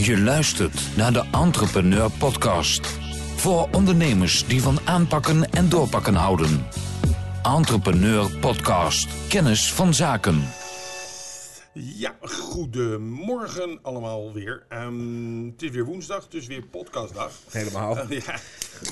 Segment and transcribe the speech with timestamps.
[0.00, 2.86] Je luistert naar de Entrepreneur Podcast.
[3.36, 6.66] Voor ondernemers die van aanpakken en doorpakken houden.
[7.42, 9.28] Entrepreneur Podcast.
[9.28, 10.42] Kennis van zaken.
[11.72, 14.64] Ja, goedemorgen allemaal weer.
[14.68, 17.32] Ehm, het is weer woensdag, dus weer podcastdag.
[17.50, 17.96] Helemaal.
[18.08, 18.38] Ja,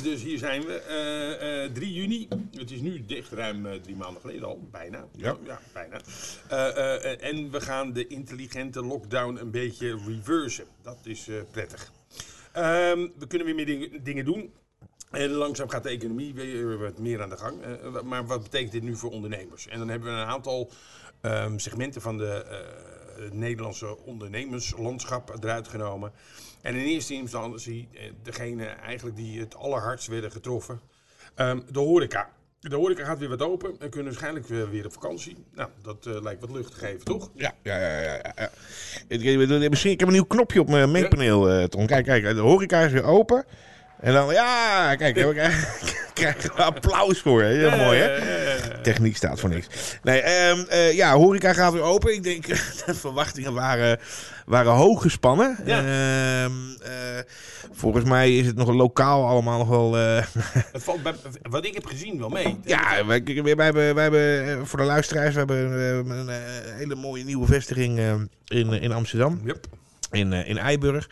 [0.03, 0.81] dus hier zijn we.
[0.81, 2.29] Eh, eh, 3 juni.
[2.53, 4.69] Het is nu dicht ruim eh, drie maanden geleden al.
[4.71, 5.07] Bijna.
[5.17, 5.37] Ja.
[5.45, 6.01] ja bijna.
[6.49, 10.67] Eh, eh, en we gaan de intelligente lockdown een beetje reversen.
[10.83, 11.93] Dat is eh, prettig.
[12.53, 14.53] Ehm, we kunnen weer meer dingen, dingen doen.
[15.11, 17.63] En langzaam gaat de economie weer wat meer aan de gang.
[17.63, 19.67] Eh, maar wat betekent dit nu voor ondernemers?
[19.67, 20.71] En dan hebben we een aantal
[21.21, 26.13] ehm, segmenten van de eh, het Nederlandse ondernemerslandschap eruit genomen.
[26.67, 30.81] En in eerste instantie eh, degene eigenlijk die het allerhardst werden getroffen.
[31.35, 32.29] Ehm, de horeca.
[32.61, 35.37] De horeca gaat weer wat open en kunnen waarschijnlijk weer, weer op vakantie.
[35.55, 37.31] Nou, dat eh, lijkt wat lucht te geven, toch?
[37.35, 38.01] Ja, ja, ja.
[38.01, 38.51] ja, ja.
[39.09, 41.87] Ik, ik, misschien, ik heb een nieuw knopje op mijn meetpaneel, eh, Tom.
[41.87, 43.45] Kijk, kijk, de horeca is weer open.
[44.01, 47.43] En dan, ja, kijk, krijgen krijgen we applaus voor.
[47.43, 47.49] Hè.
[47.49, 48.15] Heel mooi, hè?
[48.93, 49.67] Techniek staat voor niks.
[50.03, 52.13] Nee, ehm, eh, ja, horeca gaat weer open.
[52.15, 52.47] Ik denk,
[52.87, 53.99] de verwachtingen waren,
[54.45, 55.59] waren hoog gespannen.
[55.65, 55.79] Ja.
[55.79, 56.93] Ehm, eh,
[57.73, 59.99] volgens mij is het nog lokaal allemaal nog wel...
[59.99, 60.25] eh,
[60.73, 62.57] Het valt bij, wat ik heb gezien wel mee.
[62.65, 66.37] Ja, wij, wij hebben, wij hebben voor de luisteraars we hebben een, eh,
[66.75, 68.15] hele mooie nieuwe vestiging eh,
[68.47, 69.67] in, in Amsterdam, Yep.
[70.11, 71.09] in, in Eiburg.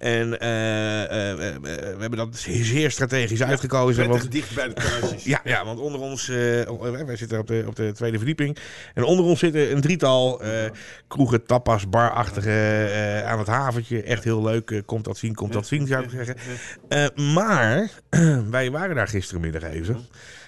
[0.00, 4.08] En eh, eh, eh, we hebben dat zeer strategisch uitgekozen.
[4.08, 4.74] Want, dicht bij de
[5.24, 8.56] ja, ja, want onder ons, eh, wij zitten op de, op de tweede verdieping.
[8.94, 10.42] En onder ons zitten een drietal
[11.08, 14.02] kroegen, tapas, barachtige aan het haventje.
[14.02, 14.82] Echt heel leuk.
[14.86, 16.36] komt dat zien, komt dat zien, zou ik zeggen.
[17.34, 17.90] Maar
[18.50, 20.06] wij waren daar gisterenmiddag even.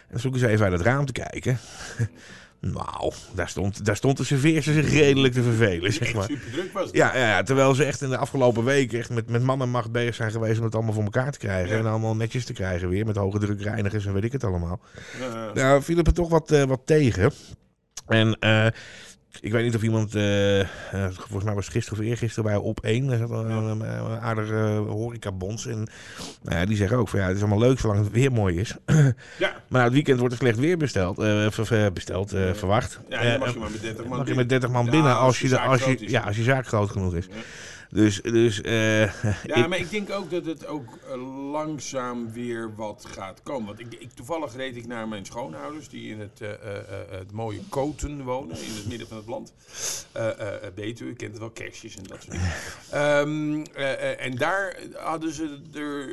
[0.08, 1.58] En zoeken ze even uit het raam te kijken.
[2.70, 6.24] nou, daar stond, daar stond de serveerster zich redelijk te vervelen, zeg maar.
[6.28, 6.94] super druk was het.
[6.94, 9.70] Ja, ja, ja, terwijl ze echt in de afgelopen weken echt met, met man en
[9.70, 11.72] macht bezig zijn geweest om het allemaal voor elkaar te krijgen.
[11.72, 11.78] Ja.
[11.78, 14.80] En allemaal netjes te krijgen weer, met hoge druk reinigers en weet ik het allemaal.
[15.54, 17.32] Nou, viel het me toch wat, eh, wat tegen.
[18.06, 18.66] En eh,
[19.40, 20.66] ik weet niet of iemand, eh, eh,
[21.10, 23.06] volgens mij was gisteren of eergisteren bij op één.
[23.06, 25.66] Daar zat een, een, een aardige uh, horecabonds.
[25.66, 25.86] En
[26.42, 28.58] nou ja, die zeggen ook van ja, het is allemaal leuk zolang het weer mooi
[28.58, 28.76] is.
[29.38, 29.52] Ja.
[29.68, 33.00] maar het weekend wordt er slecht weer besteld, eh, besteld eh, verwacht.
[33.08, 34.36] Ja, en dan Eh, mag je maar met 30 man mag je binnen.
[34.36, 36.90] met 30 man Ja, binnen als je als groot je, ja, als je zaak groot
[36.90, 37.26] genoeg is.
[37.26, 37.34] Ja.
[37.94, 42.74] Dus, dus eh, Ja, ik- maar ik denk ook dat het ook eh, langzaam weer
[42.74, 43.66] wat gaat komen.
[43.66, 46.48] Want ik, ik, toevallig reed ik naar mijn schoonouders, die in het, eh,
[47.10, 49.52] het mooie Koten wonen, in het midden van het land.
[50.74, 52.52] Betuwe, je kent het wel, kerstjes en dat soort dingen.
[52.90, 56.08] Ehm, eh, eh, en daar hadden ze er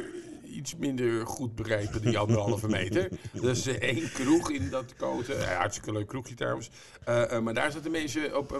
[0.56, 3.08] iets minder goed begrepen, die anderhalve meter.
[3.42, 6.70] Dus eh, één kroeg in dat Koten, ja, hartstikke leuk kroegje trouwens.
[7.06, 8.60] Eh, eh, maar daar zaten mensen op,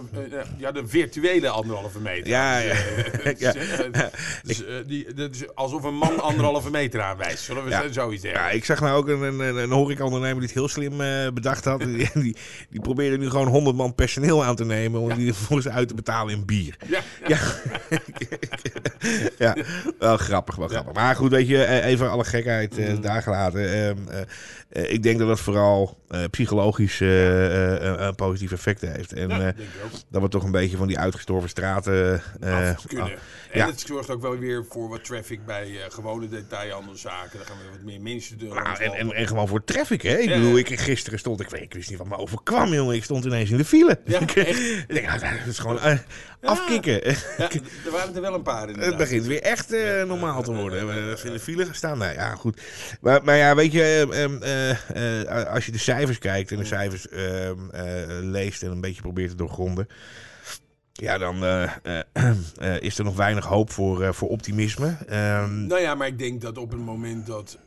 [0.62, 2.28] hadden een virtuele anderhalve meter.
[2.28, 2.74] Ja, ja.
[3.38, 3.54] Ja.
[4.42, 7.42] dus, die, dat is alsof een man anderhalve meter aanwijst.
[7.44, 7.82] Zullen we Ja.
[7.82, 8.40] zo- zoiets zeggen?
[8.42, 10.96] Ja, ik zag nou ook een, een, een, horecaondernemer die het heel slim
[11.34, 11.80] bedacht had.
[11.80, 12.36] Die, die,
[12.70, 15.14] die probeerde nu gewoon 100 man personeel aan te nemen om Ja.
[15.14, 16.76] die vervolgens uit te betalen in bier.
[16.88, 17.38] Ja, Ja,
[19.38, 19.56] ja
[19.98, 20.92] wel grappig, wel grappig.
[20.92, 23.72] Maar goed, weet je, even alle gekheid eh, daar gelaten.
[23.72, 24.20] Ehm, eh,
[24.68, 25.98] eh, ik denk dat dat vooral
[26.30, 29.12] psychologisch een- positief effect heeft.
[29.12, 29.52] En Ja,
[30.08, 32.22] dat we toch een beetje van die uitgestorven straten...
[32.40, 33.04] Af kunnen.
[33.04, 33.10] ah,
[33.50, 37.38] en het zorgt ook wel weer voor wat traffic bij gewone detailhandelszaken.
[37.38, 38.48] Dan gaan we wat meer mensen doen.
[38.54, 40.16] Nou, en, en, en gewoon voor traffic, hè?
[40.16, 42.94] Ik bedoel, ik, gisteren stond, ik, weet, ik wist niet wat me overkwam, jongen.
[42.94, 43.98] Ik stond ineens in de file.
[44.04, 44.88] Ja, echt?
[45.06, 45.78] nou, dat is gewoon
[46.42, 46.92] afkicken.
[47.38, 47.50] ja,
[47.84, 48.78] er waren er wel een paar in.
[48.90, 49.70] Het begint weer echt
[50.06, 50.86] normaal te worden.
[50.86, 51.98] We hebben in de file gestaan.
[51.98, 52.62] Nou ja, goed.
[53.00, 56.64] Maar, maar ja, weet je, ehm, eh, eh, als je de cijfers kijkt en de
[56.64, 57.84] cijfers ehm, eh,
[58.22, 59.88] leest en een beetje probeert te doorgronden.
[60.92, 61.44] Ja, dan
[62.80, 64.96] is er nog weinig hoop voor, voor optimisme.
[65.08, 67.58] Ehm, Nou ja, maar ik denk dat op het moment dat...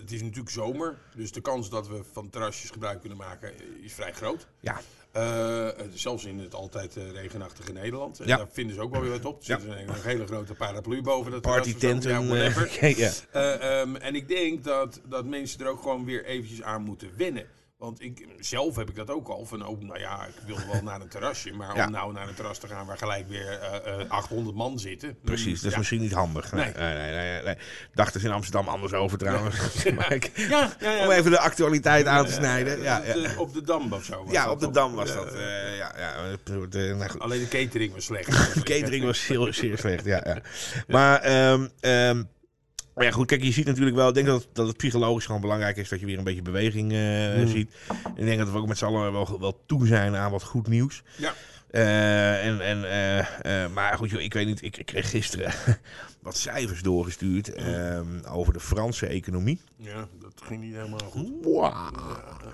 [0.00, 3.52] het is natuurlijk zomer, dus de kans dat we van terrasjes gebruik kunnen maken
[3.82, 4.46] is vrij groot.
[4.60, 4.80] ja,
[5.14, 8.20] Eh, eh, zelfs in het altijd eh, regenachtige Nederland.
[8.20, 8.36] En Ja.
[8.36, 9.38] daar vinden ze ook wel weer wat op.
[9.38, 12.10] Er zit een, een hele grote paraplu boven dat partytenten.
[12.10, 12.78] Ja, whatever.
[12.80, 13.10] eh, ja.
[13.30, 17.10] Eh, ehm, en ik denk dat, dat mensen er ook gewoon weer eventjes aan moeten
[17.16, 17.46] wennen.
[17.78, 19.44] Want ik, zelf heb ik dat ook al.
[19.44, 21.52] Van, oh, nou ja, ik wilde wel naar een terrasje.
[21.52, 21.84] Maar Ja.
[21.86, 25.18] om nou naar een terras te gaan waar gelijk weer eh, eh, 800 man zitten.
[25.24, 25.78] Precies, dat is ja.
[25.78, 26.52] misschien niet handig.
[26.52, 26.94] Nee, Nee.
[26.94, 27.54] nee, nee, nee,
[28.20, 29.56] ze in Amsterdam anders over trouwens.
[30.34, 30.70] Ja.
[31.04, 32.82] Om even de actualiteit aan te snijden.
[32.82, 33.36] Ja, Op de- ja.
[33.38, 34.24] op de Dam of zo.
[34.24, 34.70] was ja op de?
[34.70, 35.34] Dam was dat.
[35.34, 37.18] eh, ja, ja, het, eh, nou.
[37.18, 38.26] Alleen de catering was slecht.
[38.54, 40.20] De catering was heel zeer slecht, ja.
[40.24, 40.38] ja.
[40.94, 41.66] Maar, ehm,
[42.94, 44.08] maar ja, goed, kijk, je ziet natuurlijk wel...
[44.08, 46.92] Ik denk dat, dat het psychologisch gewoon belangrijk is dat je weer een beetje beweging
[46.92, 47.46] eh, Hmm.
[47.46, 47.74] ziet.
[48.16, 50.66] Ik denk dat we ook met z'n allen wel, wel toe zijn aan wat goed
[50.68, 51.02] nieuws.
[51.16, 51.34] Ja.
[51.70, 52.84] Eh, en, en,
[53.42, 55.52] eh, maar goed, joh, ik weet niet, ik, ik kreeg gisteren
[56.22, 59.60] wat cijfers doorgestuurd ehm, over de Franse economie.
[59.76, 61.28] Ja, dat ging niet helemaal goed.
[61.42, 61.72] Wow.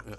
[0.08, 0.16] Ja,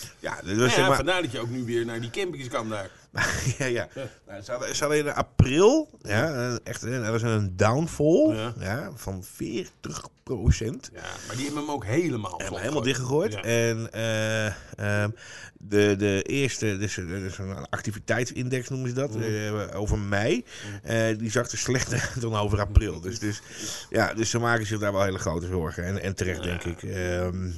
[0.00, 2.90] dus Ja, zeg maar, vandaar dat je ook nu weer naar die campings kan daar.
[3.58, 3.88] ja, ja.
[4.26, 8.54] Nou, ze, hadden, ze hadden in april, ja, echt, dat was een downfall Ja.
[8.58, 8.90] ja.
[8.94, 10.90] van 40 procent.
[10.94, 13.32] Ja, maar die hebben hem ook helemaal Helemaal, dichtgegooid.
[13.32, 13.42] Ja.
[13.42, 15.10] En eh, ehm,
[15.58, 19.22] de, de eerste, dus, dus een activiteitsindex noemen ze dat, Mm.
[19.22, 20.44] eh, over mei,
[20.82, 23.00] eh, die zag er slechter dan over april.
[23.00, 23.42] Dus, dus,
[23.90, 25.84] ja, dus ze maken zich daar wel hele grote zorgen.
[25.84, 26.82] En, en terecht, denk ik.
[26.82, 27.50] Ehm,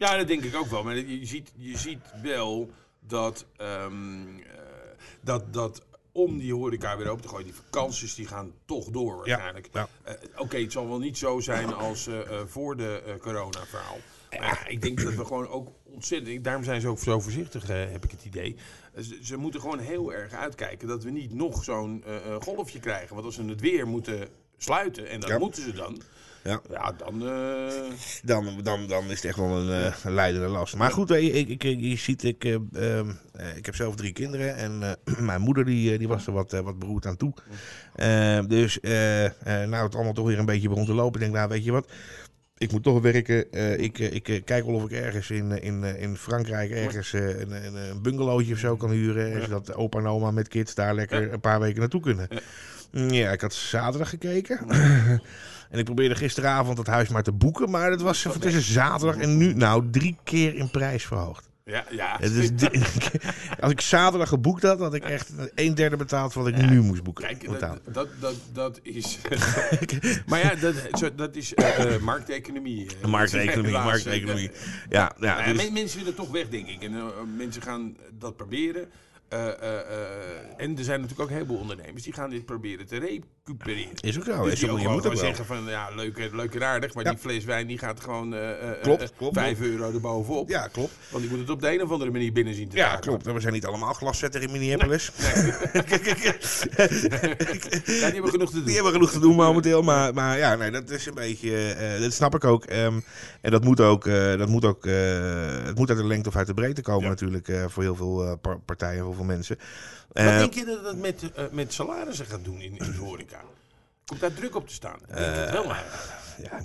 [0.00, 0.82] Ja, dat denk ik ook wel.
[0.82, 2.70] Maar je ziet, je ziet wel
[3.00, 4.44] dat, ehm, eh,
[5.20, 5.82] dat, dat
[6.12, 9.68] om die horeca weer open te gooien, die vakanties die gaan toch door waarschijnlijk.
[9.72, 9.88] ja.
[10.02, 13.98] Eh, Oké, het zal wel niet zo zijn als eh, voor de corona-verhaal.
[14.30, 16.44] Maar ja, ik denk dat we gewoon ook ontzettend...
[16.44, 18.56] Daarom zijn ze ook zo voorzichtig, heb ik het idee.
[18.96, 22.04] Ze, ze moeten gewoon heel erg uitkijken dat we niet nog zo'n
[22.40, 23.14] golfje krijgen.
[23.14, 25.38] Want als ze het weer moeten sluiten, en dat Ja.
[25.38, 26.02] moeten ze dan...
[26.42, 26.60] Ja.
[26.70, 27.28] Ja, dan...
[27.28, 27.92] eh,
[28.22, 30.76] dan, dan, dan is het echt wel een, een leidende last.
[30.76, 34.56] Maar goed, ik, ik, je ziet, ik, eh, ehm, eh, ik heb zelf drie kinderen.
[34.56, 34.98] En
[35.30, 37.34] mijn moeder die, die was er wat, wat beroerd aan toe.
[38.48, 41.14] Dus nou het allemaal toch weer een beetje begon te lopen.
[41.14, 41.90] Ik denk, nou weet je wat...
[42.58, 43.52] Ik moet toch werken.
[43.80, 48.02] Ik ik kijk wel of ik ergens in, in, in Frankrijk ergens een, een, een
[48.02, 49.32] bungalowtje of zo kan huren.
[49.32, 52.28] En zodat opa en oma met kids daar lekker een paar weken naartoe kunnen.
[52.92, 54.66] Ja, ik had zaterdag gekeken.
[55.70, 57.70] en ik probeerde gisteravond het huis maar te boeken.
[57.70, 61.48] Maar het was tussen zaterdag en nu nou drie keer in prijs verhoogd.
[61.64, 62.16] ja, ja.
[62.20, 62.82] Het is di-
[63.60, 66.80] als ik zaterdag geboekt had, had ik echt een derde betaald van wat ik nu
[66.80, 67.24] moest boeken.
[67.24, 69.18] Kijk, dat, dat, dat, dat is.
[70.26, 70.74] maar ja, dat,
[71.16, 72.86] dat is eh, eh, markteconomie.
[73.02, 73.08] eh.
[73.08, 74.50] Markteconomie, markteconomie.
[74.50, 76.82] Ja, ja, nou ja, dus- men- mensen willen toch weg, denk ik.
[76.82, 76.92] En
[77.36, 78.88] mensen gaan dat proberen.
[79.30, 79.80] Eh, eh, eh,
[80.56, 83.92] en er zijn natuurlijk ook een heleboel ondernemers die gaan dit proberen te recupereren.
[84.00, 84.42] is ook zo.
[84.44, 85.16] Dus Is die ook, je moet ook wel.
[85.16, 87.10] zeggen van, ja, leuk, leuk en aardig, maar Ja.
[87.10, 88.34] die fles wijn die gaat gewoon
[88.82, 90.48] Klopt, klopt, 5 euro erbovenop.
[90.48, 90.90] Ja, klop.
[91.10, 93.26] Want die moet het op de een of andere manier binnen zien te Ja, klopt.
[93.26, 95.10] En we zijn niet allemaal glaszetter in Minneapolis.
[96.80, 98.64] Ja, die hebben genoeg te doen.
[98.64, 99.82] Die hebben genoeg te doen momenteel.
[99.82, 101.74] Maar, maar ja, nee, dat is een beetje.
[102.00, 102.64] dat snap ik ook.
[102.64, 103.00] Ehm,
[103.40, 104.04] en dat moet ook.
[104.38, 104.84] dat moet ook
[105.64, 107.08] het moet uit de lengte of uit de breedte komen, Ja.
[107.08, 107.52] natuurlijk.
[107.66, 109.56] voor heel veel par- partijen, veel mensen.
[110.08, 112.98] Wat Eh, denk je dat het met, eh, met salarissen gaat doen in, in de
[112.98, 113.40] horeca?
[114.04, 114.98] Komt daar druk op te staan?
[115.08, 115.84] Ik denk het wel maar.
[116.42, 116.60] ja,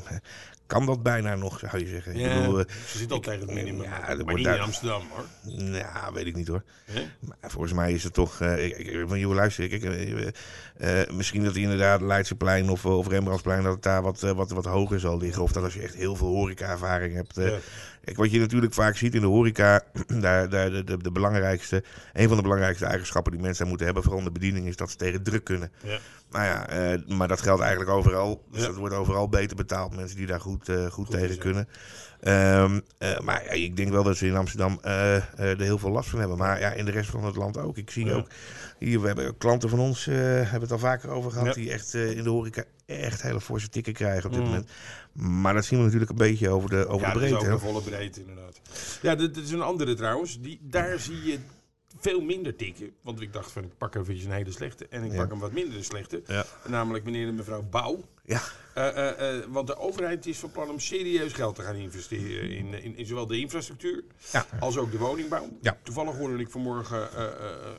[0.67, 2.15] kan dat bijna nog, zou je zeggen.
[2.15, 3.83] Ik bedoel, eh, ze zit al tegen het minimum.
[3.83, 5.25] ja, maar wordt niet daar- in Amsterdam hoor.
[5.63, 6.63] nou, weet ik niet hoor.
[7.19, 8.41] Maar volgens mij is het toch.
[8.41, 10.27] eh ik, ik, van, joh, luister, ik, eh,
[11.01, 13.63] eh, misschien dat hij inderdaad Leidseplein of, of Rembrandtsplein.
[13.63, 15.44] dat het daar wat, eh, wat, wat hoger zal liggen.
[15.44, 17.38] Of dat als je echt heel veel horeca-ervaring hebt.
[17.38, 17.57] eh, Ja.
[18.03, 19.81] Kijk, wat je natuurlijk vaak ziet in de horeca.
[20.07, 21.83] daar, daar, de, de, de belangrijkste.
[22.13, 24.03] een van de belangrijkste eigenschappen die mensen moeten hebben.
[24.03, 25.71] vooral in de bediening, is dat ze tegen druk kunnen.
[25.83, 25.97] Ja.
[26.35, 28.43] Nou ja, eh, maar dat geldt eigenlijk overal.
[28.51, 28.67] Dus Ja.
[28.67, 29.95] dat wordt overal beter betaald.
[29.95, 31.41] Mensen die daar goed, eh, goed, tegen is, ja.
[31.41, 31.67] kunnen.
[32.19, 36.09] Ehm, eh, maar ja, ik denk wel dat ze in Amsterdam er heel veel last
[36.09, 36.37] van hebben.
[36.37, 37.77] Maar ja, in de rest van het land ook.
[37.77, 38.13] Ik zie Ja.
[38.13, 38.27] ook,
[38.79, 41.53] hier, we hebben klanten van ons, hebben het al vaker over gehad, Ja.
[41.53, 44.47] die echt in de horeca echt hele forse tikken krijgen op dit Mm.
[44.47, 44.69] moment.
[45.13, 47.45] Maar dat zien we natuurlijk een beetje over de, over Ja, de breedte.
[47.45, 47.51] hè.
[47.51, 48.61] een volle breedte inderdaad.
[49.01, 50.41] Ja, dit, dit is een andere trouwens.
[50.41, 51.39] Die, daar zie je
[51.97, 52.92] veel minder tikken.
[53.01, 55.18] Want ik dacht van ik pak even een hele slechte en ik Ja.
[55.18, 56.21] pak een wat minder slechte.
[56.27, 56.45] Ja.
[56.68, 58.00] Namelijk meneer en mevrouw Bouw.
[58.25, 58.41] Ja.
[58.75, 62.50] Eh, eh, eh, want de overheid is van plan om serieus geld te gaan investeren
[62.51, 64.46] in, in, in zowel de infrastructuur Ja.
[64.60, 65.50] als ook de woningbouw.
[65.62, 65.77] Ja.
[65.84, 67.20] Toevallig hoorde ik vanmorgen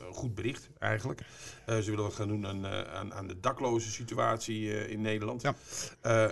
[0.07, 1.21] een goed bericht eigenlijk.
[1.65, 5.41] Ze willen wat gaan doen aan, aan, aan de dakloze situatie in Nederland.
[5.41, 5.55] Ja.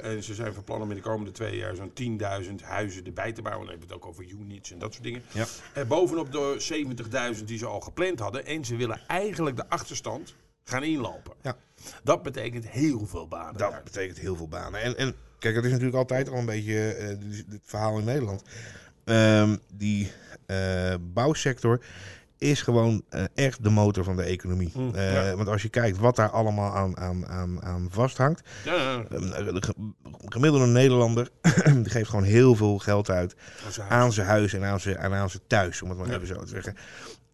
[0.02, 3.32] En ze zijn van plan om in de komende twee jaar zo'n 10.000 huizen erbij
[3.32, 3.66] te bouwen.
[3.68, 5.24] Dan hebben we het ook over units en dat soort dingen.
[5.34, 5.46] Ja.
[5.86, 8.46] Bovenop de 70.000 die ze al gepland hadden.
[8.46, 11.34] En ze willen eigenlijk de achterstand gaan inlopen.
[11.42, 11.58] Ja.
[12.04, 13.58] Dat betekent heel veel banen.
[13.58, 14.82] Dat betekent heel veel banen.
[14.82, 18.44] En, en kijk, dat is natuurlijk altijd al een beetje eh, dit verhaal in Nederland.
[19.04, 20.12] Ehm, die
[20.46, 21.82] eh, bouwsector
[22.38, 24.72] is gewoon eh, echt de motor van de economie.
[24.76, 25.36] Mm, ja.
[25.36, 28.42] Want als je kijkt wat daar allemaal aan, aan, aan, aan vasthangt.
[28.66, 29.92] Ja, ja, eh, De ge-
[30.26, 31.30] gemiddelde Nederlander
[31.84, 33.36] die geeft gewoon heel veel geld uit
[33.90, 36.14] aan zijn huis en aan zijn, en aan zijn thuis, om het maar Ja.
[36.16, 36.76] even zo te zeggen.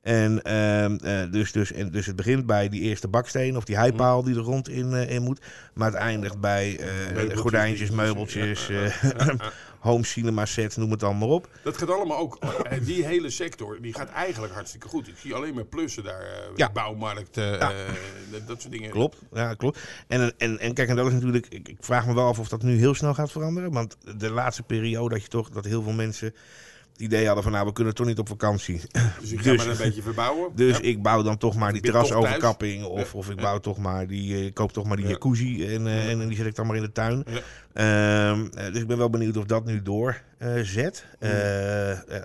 [0.02, 3.78] En, ehm, eh, dus, dus, en dus het begint bij die eerste baksteen of die
[3.78, 5.40] heipaal die er rond in, eh, in moet.
[5.74, 8.70] Maar het eindigt bij eh, Meubeltjes, gordijntjes, meubeltjes,
[9.80, 11.50] home cinema sets, noem het allemaal op.
[11.64, 12.38] Dat gaat allemaal ook.
[12.86, 15.08] Die hele sector die gaat eigenlijk hartstikke goed.
[15.08, 16.26] Ik zie alleen maar plussen daar.
[16.56, 16.72] Ja.
[16.72, 17.58] Bouwmarkt, Ja.
[17.58, 18.90] dat- dat soort dingen.
[18.90, 19.80] Klopt, ja, klopt.
[20.08, 22.48] En, en, en kijk, en dat is natuurlijk, ik, ik vraag me wel af of
[22.50, 23.72] dat nu heel snel gaat veranderen.
[23.72, 26.34] Want de laatste periode dat je toch, dat heel veel mensen
[26.92, 28.82] het idee hadden van nou, we kunnen toch niet op vakantie.
[29.20, 30.52] Dus ik ga Dus- maar een beetje verbouwen.
[30.56, 30.84] Dus Ja.
[30.84, 32.84] ik bouw dan toch maar die terrasoverkapping.
[32.86, 35.12] Of, of ik bouw toch maar die, eh, ik koop toch maar die Ja.
[35.12, 37.24] jacuzzi en, eh, en die zet ik dan maar in de tuin.
[37.74, 41.06] Ehm, eh, dus ik ben wel benieuwd of dat nu doorzet.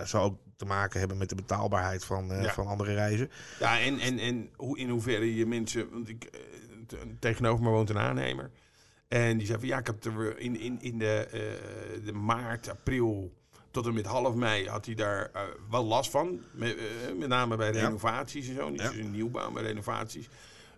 [0.04, 2.52] Zal ook te maken hebben met de betaalbaarheid van, Ja.
[2.52, 3.30] van andere reizen.
[3.60, 5.86] Ja, en, en, en hoe, in hoeverre je mensen...
[5.92, 6.30] Want ik,
[7.18, 8.50] tegenover me woont een aannemer.
[9.08, 11.28] En die zei van ja, ik heb er in, in, in de,
[12.04, 13.32] de maart, april
[13.76, 16.40] tot en met half mei had hij daar eh, wel last van.
[16.52, 18.68] Met, eh, met name bij renovaties en zo.
[18.68, 18.86] Niet Ja.
[18.86, 20.28] zozeer nieuwbouw, maar renovaties.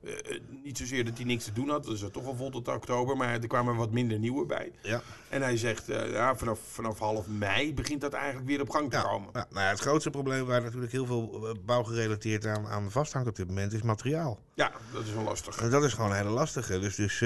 [0.04, 2.50] Eh, eh, niet zozeer dat hij niks te doen had, dus er toch al vol
[2.50, 4.72] tot oktober, maar er kwamen wat minder nieuwe bij.
[4.82, 5.02] Ja.
[5.28, 8.90] En hij zegt, eh, ja, vanaf, vanaf half mei begint dat eigenlijk weer op gang
[8.90, 9.28] te Ja, komen.
[9.32, 12.90] ja, nou ja, het grootste probleem waar natuurlijk heel veel eh, bouw gerelateerd aan, aan
[12.90, 14.38] vasthangt op dit moment is materiaal.
[14.54, 15.56] Ja, dat is wel lastig.
[15.60, 16.78] En dat is gewoon een hele lastige.
[16.78, 17.20] Dus, dus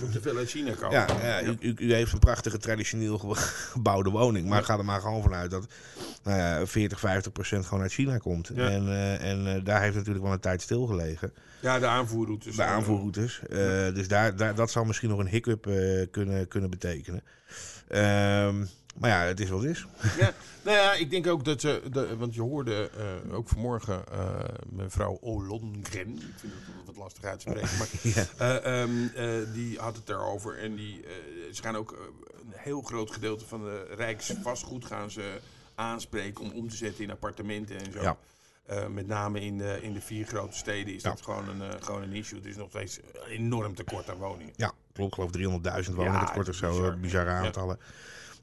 [0.00, 0.90] moet te veel uit China komen.
[0.90, 3.34] ja, ja, u, u, u heeft een prachtige traditioneel ge-
[3.72, 4.48] gebouwde woning.
[4.48, 5.66] Maar ga er maar gewoon vanuit dat
[6.26, 8.50] nou ja, 40, 50 procent gewoon uit China komt.
[8.54, 8.70] Ja.
[8.70, 11.32] En, eh, en eh, daar heeft natuurlijk wel een tijd stilgelegen.
[11.60, 12.56] Ja, de aanvoerroutes.
[12.56, 13.40] De aanvoerroutes.
[13.40, 13.58] Eh,
[13.94, 15.62] dus daar, daar, dat zal misschien nog een hiccup
[16.10, 17.22] kunnen, kunnen betekenen.
[17.88, 18.64] Ehm,
[18.98, 19.86] maar ja, het is wat het is.
[20.18, 22.90] Ja, nou ja, ik denk ook dat ze, de, want je hoorde
[23.30, 24.34] ook vanmorgen eh,
[24.70, 27.88] mevrouw Olongren, ik vind het wat lastig uit te spreken, maar
[28.38, 28.60] Ja.
[28.62, 31.04] eh, ehm, eh, die had het daarover en die,
[31.52, 31.90] ze gaan ook
[32.40, 35.40] een heel groot gedeelte van de Rijksvastgoed gaan ze
[35.76, 38.00] aanspreken om om te zetten in appartementen en zo.
[38.02, 38.16] Ja.
[38.66, 41.10] Eh, met name in de, in de vier grote steden is Ja.
[41.10, 42.40] dat gewoon een, eh, gewoon een issue.
[42.40, 44.52] Er is nog steeds een enorm tekort aan woningen.
[44.56, 45.08] Ja, klopt.
[45.08, 46.70] Ik geloof 300.000 woningen Ja, tekort of zo.
[46.70, 46.92] bizar.
[46.92, 47.78] eh, Bizarre aantallen.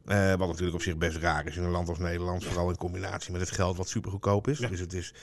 [0.06, 2.46] Eh, wat natuurlijk op zich best raar is in een land als Nederland.
[2.46, 4.60] Vooral in combinatie met het geld wat super goedkoop is.
[4.60, 4.68] Ja.
[4.68, 5.14] Dus het is.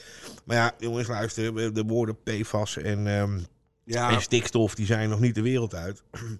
[0.44, 1.74] Maar ja, jongens, luister.
[1.74, 3.40] De woorden PFAS en, ehm,
[3.84, 6.02] Ja, en stikstof die zijn nog niet de wereld uit.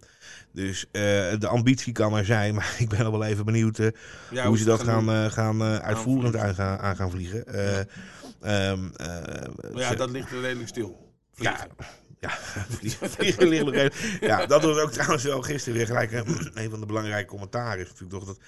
[0.52, 1.02] Dus eh,
[1.38, 2.54] de ambitie kan er zijn.
[2.54, 3.88] Maar ik ben al wel even benieuwd eh,
[4.30, 7.46] ja, hoe ze dat gaan, gaan eh, uitvoerend aan gaan, aan gaan vliegen.
[8.40, 11.12] Ehm, Maar ja, ze- dat ligt redelijk stil.
[11.34, 11.76] Ja, Vliegen.
[12.20, 12.30] ja,
[12.78, 14.26] vliegen- vliegen nog even.
[14.26, 16.12] Ja, dat was ook trouwens wel gisteren weer gelijk
[16.54, 17.80] een van de belangrijke commentaren.
[17.82, 18.38] Is natuurlijk toch dat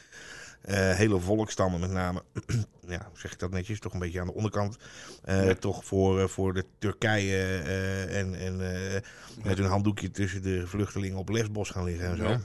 [0.70, 2.22] hele volkstammen met name,
[2.88, 4.76] ja, zeg ik dat netjes, toch een beetje aan de onderkant,
[5.22, 5.54] eh, Ja.
[5.54, 9.00] toch voor, eh, voor de Turkije eh, en, en eh,
[9.44, 12.36] met hun handdoekje tussen de vluchtelingen op Lesbos gaan liggen en zo.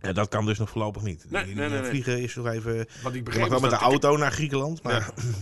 [0.00, 0.08] Ja.
[0.08, 1.24] Ja, dat kan dus nog voorlopig niet.
[1.28, 1.84] Nee, Die- nee, nee.
[1.84, 2.86] Vliegen is nog even.
[3.02, 4.92] Wat ik Je mag wel met de auto naar Griekenland, maar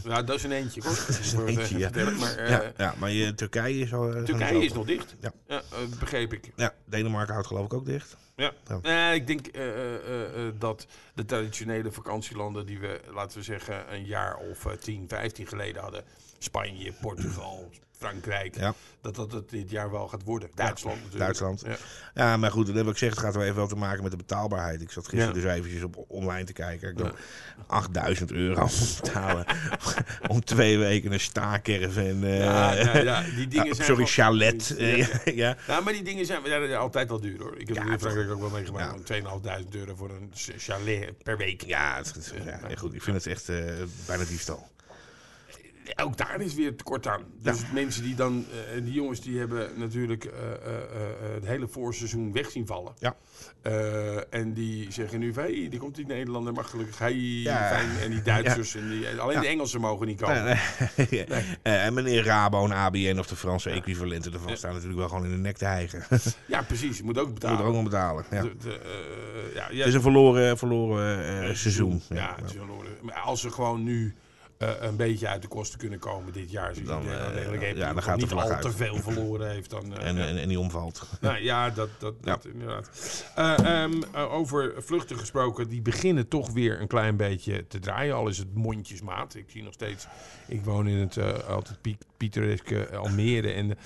[0.05, 0.83] Ja, ja, dat is een eentje.
[0.85, 0.95] Hoor.
[1.07, 1.91] Dat is een eentje, ja.
[2.19, 4.15] Maar, eh, ja, ja, maar je, Turkije is al.
[4.15, 5.15] eh, Turkije is nog dicht.
[5.21, 5.33] Ja.
[5.47, 5.59] eh,
[5.99, 6.53] begreep ik.
[6.57, 8.17] Ja, Denemarken houdt geloof ik ook dicht.
[8.37, 8.53] Ja.
[8.83, 9.11] Ja.
[9.13, 9.47] Ik denk
[10.59, 15.47] dat de traditionele vakantielanden die we, laten we zeggen, een jaar of eh, 10, 15
[15.47, 16.05] geleden hadden.
[16.51, 18.57] Spanje, Portugal, Frankrijk.
[18.59, 18.75] Ja.
[19.01, 20.49] Dat dat het dit jaar wel gaat worden.
[20.55, 21.23] Duitsland natuurlijk.
[21.23, 21.63] Duitsland.
[21.67, 21.77] Ja.
[22.15, 24.11] Ja, maar goed, dat heb ik gezegd, het gaat wel even wel te maken met
[24.11, 24.81] de betaalbaarheid.
[24.83, 25.41] Ik zat gisteren Ja.
[25.43, 26.89] dus eventjes op online te kijken.
[26.91, 27.15] Ik dacht,
[27.67, 29.45] 8000 euro moet betalen
[30.29, 32.25] om twee weken een staakerven.
[32.25, 34.75] eh Ja, ja, ja, die dingen ah, zijn sorry, chalet.
[34.79, 35.07] Ja.
[35.25, 35.57] ja.
[35.67, 37.59] Ja, maar die dingen zijn ja, ja, altijd wel duur hoor.
[37.59, 37.99] Ik heb Ja, in.
[38.01, 38.85] Frankrijk ook wel meegemaakt.
[38.85, 38.91] Ja.
[38.91, 41.63] van 2500 euro voor een ch- chalet per week.
[41.65, 43.57] Ja, het, ja, goed, ik vind het echt eh,
[44.07, 44.69] bijna diefstal.
[45.95, 47.23] Ook daar is weer tekort aan.
[47.43, 50.81] Dus mensen die dan, eh, die jongens die hebben natuurlijk eh, eh,
[51.35, 52.93] het hele voorseizoen weg zien vallen.
[52.99, 53.17] Ja.
[54.31, 57.69] En die zeggen nu hey, die komt die Nederlander, maar gelukkig, Ja.
[57.69, 57.89] fijn.
[58.03, 60.59] En die Duitsers, en die, alleen de Engelsen mogen niet komen.
[61.11, 61.25] Nee,
[61.63, 65.31] en meneer Rabo en ABN of de Franse equivalenten ervan staan natuurlijk wel gewoon in
[65.31, 66.05] de nek te hijgen.
[66.11, 66.97] Moet Ja, precies.
[66.99, 67.65] Je moet ook er betalen.
[67.65, 68.25] ook nog betalen.
[68.31, 68.43] Ja.
[68.43, 68.81] De- de,
[69.77, 72.03] Het is een verloren, verloren seizoen.
[72.09, 72.91] Ja, het is verloren.
[73.03, 74.15] Maar als ze gewoon nu
[74.59, 77.03] eh, een beetje uit de kosten kunnen komen dit jaar, zoals Dan,
[77.59, 78.63] heeft, ja, dan gaat niet al uit.
[78.63, 79.97] te veel verloren heeft, dan...
[79.97, 81.03] eh, En, en, en die omvalt.
[81.21, 82.35] Nou, ja, dat, dat, Ja.
[82.35, 82.91] dat inderdaad.
[83.35, 88.15] Eh, ehm, eh, over vluchten gesproken, die beginnen toch weer een klein beetje te draaien.
[88.15, 89.35] Al is het mondjesmaat.
[89.35, 90.07] Ik zie nog steeds,
[90.49, 91.79] ik woon in het altijd
[92.17, 93.53] pittoreske Almere.
[93.53, 93.79] En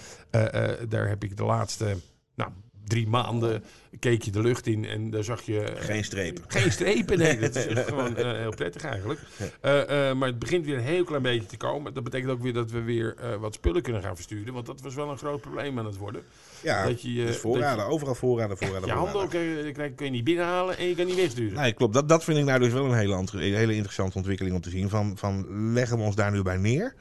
[0.88, 1.96] daar heb ik de laatste
[2.34, 2.50] nou,
[2.86, 3.64] drie maanden,
[3.98, 5.60] keek je de lucht in en daar zag je...
[5.62, 6.38] eh, Geen streep.
[6.46, 7.38] geen strepen, nee.
[7.50, 9.20] Dat is gewoon eh, heel prettig eigenlijk.
[9.60, 11.94] Eh, maar het begint weer een heel klein beetje te komen.
[11.94, 14.54] Dat betekent ook weer dat we weer wat spullen kunnen gaan versturen.
[14.54, 16.22] Want dat was wel een groot probleem aan het worden.
[16.62, 19.72] Ja, Dat je, dus voorraden, overal voorraden, Je voorraden, handel voorraden.
[19.74, 21.54] kun je, kun je niet binnenhalen en je kan niet wegsturen.
[21.58, 21.94] Nee, klopt.
[21.94, 23.24] Dat, dat vind ik nou dus wel een hele,
[23.56, 24.88] hele interessante ontwikkeling om te zien.
[24.88, 26.94] Van, van leggen we ons daar nu bij neer?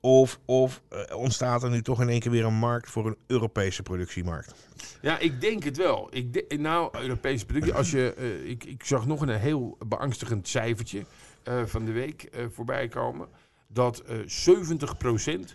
[0.00, 3.16] Of, of eh, ontstaat er nu toch in één keer weer een markt voor een
[3.26, 4.54] Europese productiemarkt?
[5.02, 6.08] Ja, ik denk het wel.
[6.10, 7.74] Ik de- nou, Europese producten.
[7.76, 11.04] Als je, eh, ik, ik zag nog een heel beangstigend cijfertje
[11.42, 13.28] eh, van de week voorbij komen.
[13.68, 15.54] Dat eh 70%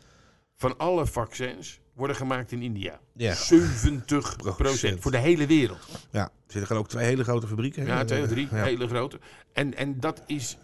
[0.56, 3.00] van alle vaccins worden gemaakt in India.
[3.14, 3.34] Ja.
[3.34, 5.88] 70% voor de hele wereld.
[6.12, 7.86] Ja, er zitten ook twee hele grote fabrieken.
[7.86, 8.64] Ja, twee of drie Ja.
[8.64, 9.20] hele grote.
[9.54, 10.58] En, en dat is.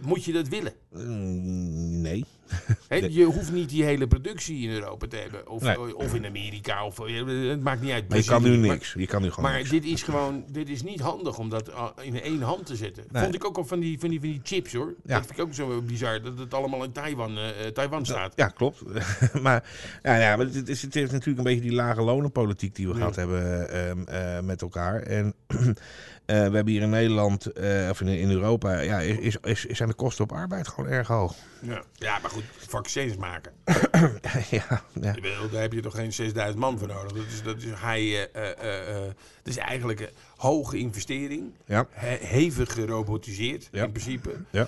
[0.00, 0.72] moet je dat willen?
[0.90, 2.24] Mm, nee.
[3.10, 5.48] Je hoeft niet die hele productie in Europa te hebben.
[5.48, 5.96] Of, Nee.
[5.96, 6.84] of in Amerika.
[6.86, 8.08] Of, het maakt niet uit.
[8.08, 8.66] Maar je kan nu Brazilië.
[8.66, 8.94] Maar- niks.
[8.96, 9.70] Je kan nu gewoon Maar niks.
[9.70, 13.04] dit is gewoon, dit is niet handig om dat uh, in één hand te zetten.
[13.10, 13.22] Nee.
[13.22, 14.94] Vond ik ook al van die, van die, van die chips hoor.
[15.04, 15.14] Ja.
[15.16, 18.32] Dat vind ik ook zo bizar, dat het allemaal in Taiwan, eh, eh, Taiwan staat.
[18.36, 18.82] Ja, klopt.
[19.42, 19.64] maar,
[20.02, 22.92] ja, ja, maar het, is, het is natuurlijk een beetje die lage lonenpolitiek die we
[22.92, 22.98] Ja.
[22.98, 25.00] gehad hebben ehm, eh, met elkaar.
[25.02, 25.66] En eh,
[26.26, 29.88] we hebben hier in Nederland, eh, of in, in Europa, ja, is, is, is, zijn
[29.88, 31.34] de kosten op arbeid gewoon erg hoog.
[31.60, 31.82] Ja.
[31.94, 33.52] ja, maar goed, vaccins maken.
[34.50, 35.12] ja, ja.
[35.12, 37.12] Bedoel, Daar heb je toch geen 6000 man voor nodig.
[37.12, 38.26] Dat is, dat is, high,
[39.42, 41.52] dat is eigenlijk een hoge investering.
[41.66, 41.86] Ja.
[41.90, 43.84] He- hevig gerobotiseerd Ja.
[43.84, 44.30] in principe.
[44.50, 44.66] Ja.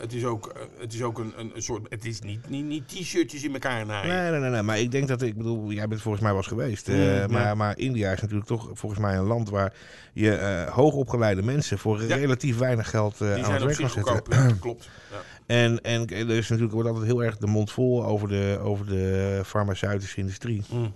[0.00, 1.86] Het is ook, het is ook een, een, soort.
[1.88, 4.08] Het is niet, niet, niet t-shirtjes in elkaar naaien.
[4.14, 6.40] Nee, nee, nee, nee, maar ik denk dat, ik bedoel, jij bent volgens mij wel
[6.40, 6.88] eens geweest.
[6.88, 9.72] Mm, maar, maar India is natuurlijk toch volgens mij een land waar
[10.12, 14.58] je hoogopgeleide mensen voor relatief weinig geld aan het werk kan zetten.
[14.60, 14.88] klopt.
[15.10, 15.16] Ja.
[15.46, 18.86] En, en er is natuurlijk wordt altijd heel erg de mond vol over de, over
[18.86, 20.62] de farmaceutische industrie.
[20.70, 20.92] Mm.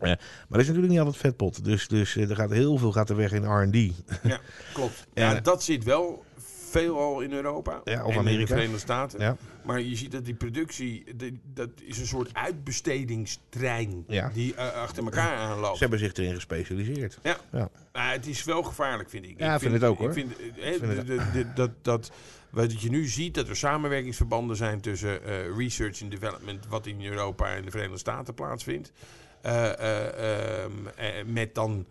[0.00, 0.18] Maar
[0.48, 1.64] dat is natuurlijk niet altijd vetpot.
[1.64, 3.74] Dus, dus eh, er gaat heel veel gaat er weg in R&D.
[4.22, 4.40] Ja,
[4.72, 5.06] klopt.
[5.14, 6.24] Ja, dat zit wel
[6.68, 7.80] veelal in Europa.
[7.84, 9.20] Ja, of en in de Verenigde Staten.
[9.20, 9.36] Ja.
[9.64, 11.04] Maar je ziet dat die productie,
[11.54, 14.30] dat is een soort uitbestedingstrein Ja.
[14.34, 15.72] die eh, achter elkaar aanloopt.
[15.76, 17.18] Ze hebben zich erin gespecialiseerd.
[17.22, 17.36] Ja.
[17.52, 17.68] Ja.
[17.92, 19.38] Maar het is wel gevaarlijk, vind ik.
[19.38, 20.08] Ja, ik vind het ook, hoor.
[20.08, 22.10] Ik vind, eh, hè, vind het- de- de- de- dat, dat,
[22.50, 27.04] wat je nu ziet, dat er samenwerkingsverbanden zijn tussen eh, research en development, wat in
[27.04, 28.92] Europa en de Verenigde Staten plaatsvindt.
[29.42, 31.86] eh, eh, ehm, eh, met dan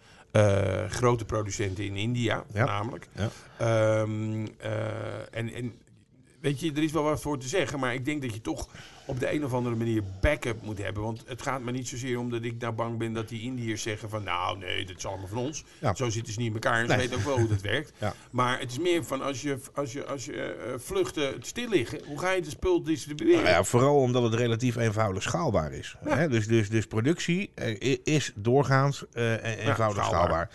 [0.89, 3.08] grote producenten in India, namelijk.
[3.58, 5.74] Ehm, eh, en, en
[6.48, 8.68] weet je, er is wel wat voor te zeggen, maar ik denk dat je toch
[9.06, 11.04] op de een of andere manier backup moet hebben.
[11.04, 13.82] Want het gaat me niet zozeer om dat ik nou bang ben dat die Indiërs
[13.82, 15.63] zeggen van nou nee, dat is allemaal van ons.
[15.80, 15.96] Ja.
[15.96, 16.98] Zo zitten ze niet in elkaar en ze Nee.
[16.98, 17.92] weten ook wel hoe dat werkt.
[18.00, 18.13] Ja.
[18.32, 22.00] Maar het is meer van als je, als je, als je eh, vluchten stil liggen,
[22.06, 23.44] hoe ga je de spul distribueren?
[23.44, 25.96] Nou ja, vooral omdat het relatief eenvoudig schaalbaar is.
[26.04, 26.27] Hè?
[26.30, 29.75] Dus, dus, dus productie eh, is doorgaans e- eenvoudig
[30.06, 30.06] schaalbaar.
[30.06, 30.50] schaalbaar.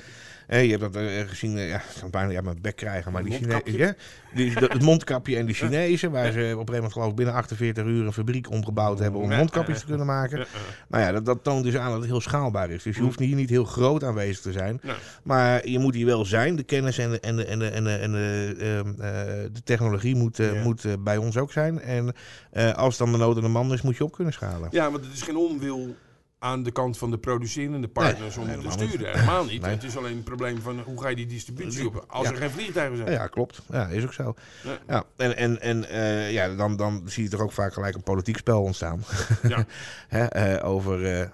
[0.52, 3.12] Eh, je hebt dat eh, gezien, eh, ja, ik kan bijna ja, mijn bek krijgen,
[3.12, 3.32] maar die.
[3.32, 3.94] Chinezen, ja,
[4.34, 7.14] die, dat- het mondkapje en die Chinezen, waar ze op een gegeven moment geloof ik
[7.16, 10.38] binnen 48 uur een fabriek omgebouwd hebben om mondkapjes te kunnen maken.
[10.38, 10.44] Eh,
[10.88, 12.82] Nou ja, dat, dat toont dus aan dat het heel schaalbaar is.
[12.82, 14.80] Dus je hoeft hier niet heel groot aanwezig te zijn.
[15.22, 16.56] Maar je moet hier wel zijn.
[16.56, 19.62] De kennis en de, en de, en de, en de, en de, ehm, eh, de
[19.64, 21.80] technologie moet, eh, moet eh, bij ons ook zijn.
[21.80, 22.12] En
[22.50, 24.68] eh, als dan de nood aan de man is, moet je op kunnen schalen.
[24.70, 25.94] Ja, want het is geen onwil
[26.42, 28.98] aan de kant van de producerende partners Nee, om te sturen.
[28.98, 29.06] niet.
[29.06, 29.62] Helemaal niet.
[29.62, 29.70] Nee.
[29.70, 32.32] Het is alleen een probleem van hoe ga je die distributie op als Ja.
[32.32, 33.10] er geen vliegtuigen zijn.
[33.10, 33.62] Ja, klopt.
[33.70, 34.34] Ja, is ook zo.
[34.62, 34.78] Ja.
[34.88, 38.02] Ja, en en, en eh, ja, dan, dan zie je toch ook vaak gelijk een
[38.02, 39.04] politiek spel ontstaan.
[39.48, 39.66] Ja.
[40.08, 41.28] Hè, eh, over eh, eh,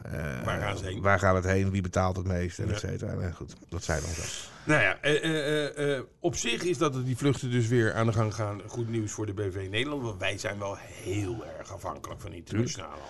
[0.44, 1.00] Waar gaan ze heen?
[1.00, 3.30] waar gaat het heen, wie betaalt het meest, en et cetera.
[3.30, 4.22] Goed, dat zijn dan zo.
[4.64, 8.06] Nou ja, eh, eh, eh, eh, op zich is dat die vluchten dus weer aan
[8.06, 8.60] de gang gaan.
[8.66, 10.02] Goed nieuws voor de BV Nederland.
[10.02, 13.08] Want wij zijn wel heel erg afhankelijk van internationale handel.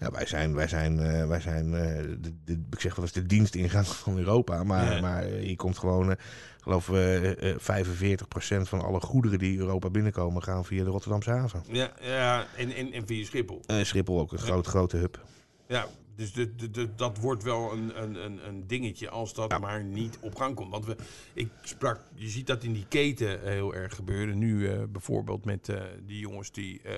[0.00, 3.14] Ja, wij zijn, wij zijn, eh, wij zijn eh, de, de, ik zeg wel eens
[3.14, 4.64] de dienstingang van Europa.
[4.64, 5.00] Maar, Ja.
[5.00, 6.16] maar eh, hier komt gewoon, eh,
[6.60, 11.62] geloof eh, eh, 45% van alle goederen die Europa binnenkomen gaan via de Rotterdamse haven.
[11.68, 13.62] Ja, ja en, en, en via Schiphol.
[13.82, 15.20] Schiphol ook een groot, grote hub.
[15.68, 15.86] Ja,
[16.20, 20.18] dus de, de, de- dat wordt wel een, een, een, dingetje als dat maar niet
[20.20, 20.70] op gang komt.
[20.70, 20.96] Want we,
[21.34, 24.38] ik sprak, je ziet dat in die keten heel erg gebeuren.
[24.38, 26.94] Nu eh, bijvoorbeeld met eh, die jongens die, eh,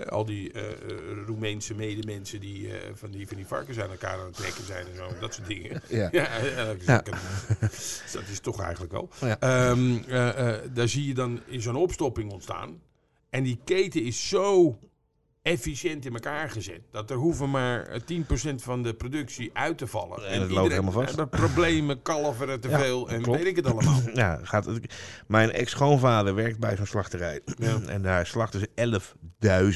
[0.00, 0.76] eh, al die eh, eh,
[1.26, 4.86] Roemeense medemensen die, eh, van die van die varkens aan elkaar aan het trekken zijn
[4.86, 5.08] en zo.
[5.20, 5.82] Dat soort dingen.
[5.88, 6.08] Ja.
[6.12, 7.02] Ja, eh, eh, Ja.
[8.12, 9.08] dat is toch eigenlijk wel.
[9.20, 9.38] Ja.
[9.40, 12.80] Ehm, eh, eh, daar zie je dan in zo'n opstopping ontstaan.
[13.30, 14.78] En die keten is zo
[15.42, 16.80] efficiënt in elkaar gezet.
[16.90, 20.26] Dat er hoeven maar eh, 10% van de productie uit te vallen.
[20.28, 21.10] En het loopt helemaal vast.
[21.10, 23.38] eh, De problemen, kalveren te Ja, veel en klopt.
[23.38, 24.00] weet ik het allemaal.
[24.14, 24.68] Ja, gaat,
[25.26, 27.40] mijn ex-schoonvader werkt bij zo'n slachterij.
[27.56, 27.80] Ja.
[27.86, 28.68] En daar slachten ze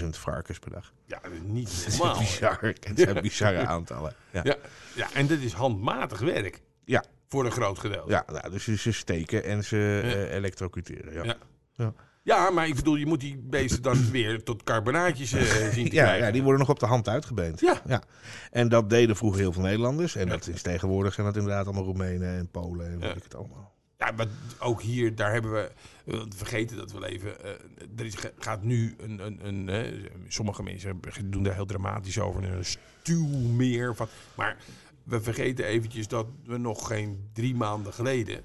[0.02, 0.92] 11.000 varkens per dag.
[1.04, 2.58] Ja, dat is niet Dat bizar.
[2.60, 4.14] Het zijn bizarre aantallen.
[4.32, 4.40] Ja.
[4.44, 4.56] Ja,
[4.94, 6.60] ja, en dat is handmatig werk.
[6.84, 7.04] Ja.
[7.28, 8.10] Voor een groot gedeelte.
[8.10, 11.12] Ja, nou, dus ze- steken en ze eh, elektrocuteren.
[11.12, 11.36] Ja.
[11.74, 11.92] Ja.
[12.26, 12.36] Ja.
[12.36, 15.94] Ja, maar ik bedoel, je moet die beesten dan weer tot carbonaatjes eh, zien te
[15.94, 16.26] Ja, krijgen.
[16.26, 17.60] ja, die worden nog op de hand uitgebeend.
[17.60, 18.02] Ja.
[18.50, 20.14] En dat deden vroeger heel veel Nederlanders.
[20.16, 23.14] En dat is tegenwoordig zijn dat inderdaad allemaal Roemenen en Polen en weet Ja.
[23.14, 23.74] ik het allemaal.
[23.98, 24.26] Ja, maar
[24.58, 25.70] ook hier, daar hebben we,
[26.04, 27.44] we vergeten dat wel even.
[27.44, 27.50] eh,
[27.96, 32.44] er is, gaat nu een, een, een eh, sommige mensen doen daar heel dramatisch over,
[32.44, 34.06] een stuwmeer van.
[34.34, 34.56] Maar
[35.02, 38.42] we vergeten eventjes dat we nog geen drie maanden geleden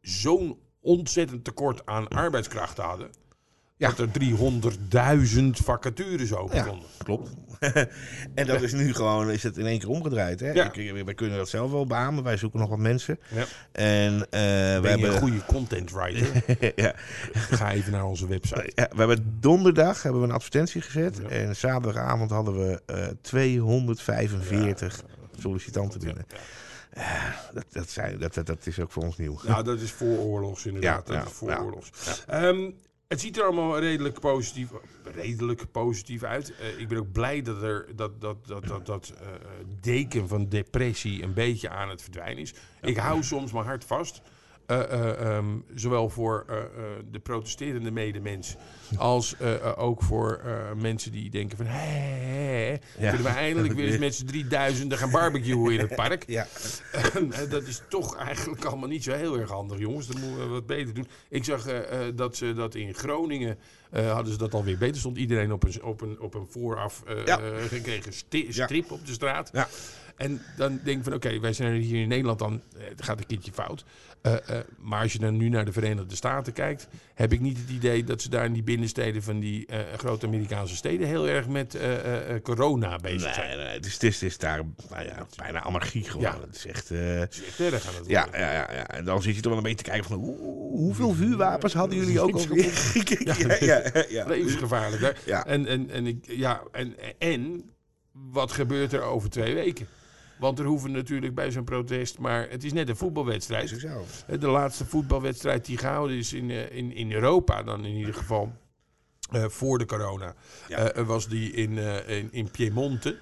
[0.00, 3.08] zo'n ontzettend tekort aan arbeidskrachten hadden.
[3.76, 3.88] Ja.
[3.88, 6.86] dat er 300.000 vacatures open Ja, stonden.
[7.04, 7.30] klopt.
[8.34, 10.40] en dat is nu gewoon, is het in één keer omgedraaid.
[10.40, 10.50] Hè?
[10.50, 10.72] Ja.
[10.72, 12.24] Ik- wij kunnen dat zelf wel beamen.
[12.24, 13.18] Wij zoeken nog wat mensen.
[13.34, 13.44] Ja.
[13.72, 14.40] En eh,
[14.80, 15.12] we hebben...
[15.12, 16.42] een goede content writer?
[16.84, 16.94] ja,
[17.32, 18.72] Ga even naar onze website.
[18.74, 21.20] ja, we hebben donderdag hebben we een advertentie gezet.
[21.26, 25.02] En zaterdagavond hadden we eh 245
[25.40, 26.26] sollicitanten binnen.
[27.52, 29.38] Dat, dat, zijn, dat, dat, dat is ook voor ons nieuw.
[29.42, 31.08] Nou, dat is vooroorlogs inderdaad.
[31.08, 31.90] Ja, dat ja, is vooroorlogs.
[32.26, 32.70] Ehm,
[33.08, 34.68] het ziet er allemaal redelijk positief,
[35.02, 36.52] redelijk positief uit.
[36.56, 39.26] Eh, ik ben ook blij dat er dat, dat, dat, dat, dat eh,
[39.80, 42.54] deken van depressie een beetje aan het verdwijnen is.
[42.80, 44.22] Ik hou soms mijn hart vast.
[44.68, 46.56] Eh, eh, ehm, zowel voor eh,
[47.10, 48.56] de protesterende medemens
[48.98, 49.36] als
[49.76, 50.40] ook voor
[50.76, 51.66] mensen die denken van...
[51.66, 53.08] hé, hé, hé, Ja.
[53.08, 56.24] kunnen we eindelijk weer eens met z'n 3000 gaan barbecuen in het park.
[56.26, 56.46] Ja,
[57.48, 60.06] dat is toch eigenlijk allemaal niet zo heel erg handig, jongens.
[60.06, 61.08] Dat moeten we wat beter doen.
[61.28, 61.66] Ik zag
[62.14, 63.58] dat ze dat in Groningen
[63.90, 64.96] eh, hadden ze dat alweer beter.
[64.96, 67.40] Stond iedereen op een, op een, op een vooraf eh, Ja.
[67.40, 68.64] eh, gekregen sti- Ja.
[68.64, 69.50] strip op de straat.
[69.52, 69.68] Ja.
[70.16, 73.26] En dan denk ik van, oké, wij zijn hier in Nederland dan, het gaat een
[73.26, 73.84] keertje fout.
[74.78, 78.04] Maar als je dan nu naar de Verenigde Staten kijkt, heb ik niet het idee
[78.04, 81.78] dat ze daar in die binnensteden van die grote Amerikaanse steden heel erg met
[82.42, 83.48] corona bezig zijn.
[83.56, 86.24] nee, nee, het is, het is, het is daar nou ja, bijna anarchie gewoon.
[86.40, 86.88] Het is echt...
[86.88, 88.40] Het is echt erg aan het ja, worden.
[88.40, 90.18] ja, ja, ja, en dan zit je toch wel een beetje te kijken van...
[90.18, 90.38] hoe-
[90.70, 92.72] hoeveel vuurwapens hadden jullie ook alweer?
[93.60, 93.77] ja,
[94.08, 94.26] ja.
[94.26, 95.02] Levensgevaarlijk.
[95.02, 95.10] Hè?
[95.30, 95.46] Ja.
[95.46, 97.70] En, en, en, ik, ja, en, en
[98.12, 99.86] wat gebeurt er over twee weken?
[100.38, 103.80] Want er hoeven natuurlijk bij zo'n protest, maar het is net een voetbalwedstrijd.
[104.40, 108.52] De laatste voetbalwedstrijd die gehouden is in, eh, in, in Europa, dan in ieder geval
[109.30, 110.34] eh, voor de corona,
[110.68, 110.90] Ja.
[110.92, 113.16] eh, was die in, eh, in, in Piemonte.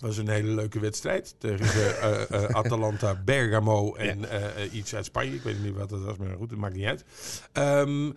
[0.00, 4.18] was een hele leuke wedstrijd tegen Atalanta Bergamo en
[4.72, 5.34] iets uit Spanje.
[5.34, 7.04] Ik weet niet wat dat was, maar goed, dat maakt niet uit.
[7.52, 8.10] Ehm,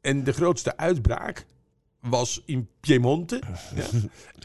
[0.00, 1.46] en de grootste uitbraak
[2.00, 3.40] was in Piemonte.
[3.74, 3.82] Ja.